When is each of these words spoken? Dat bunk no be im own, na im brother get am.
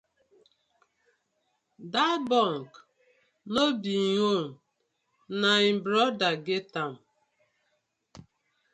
Dat 1.93 2.21
bunk 2.31 2.71
no 3.53 3.63
be 3.83 3.93
im 4.09 4.19
own, 4.33 4.47
na 5.39 5.51
im 5.69 5.77
brother 5.85 6.35
get 6.47 6.73
am. 6.83 6.93